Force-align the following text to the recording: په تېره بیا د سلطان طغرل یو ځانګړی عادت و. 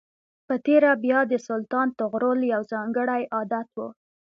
په 0.47 0.55
تېره 0.65 0.91
بیا 1.03 1.19
د 1.27 1.33
سلطان 1.47 1.87
طغرل 1.99 2.39
یو 2.53 2.61
ځانګړی 2.73 3.21
عادت 3.35 3.67
و. 3.77 3.79